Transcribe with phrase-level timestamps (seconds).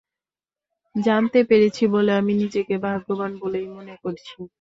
[0.95, 4.37] জানতে পেরেছি বলে আমি নিজেকে ভাগ্যবান বলেই মনে করছি।